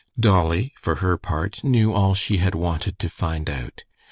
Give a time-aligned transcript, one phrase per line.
[0.19, 3.83] Dolly for her part knew all she had wanted to find out.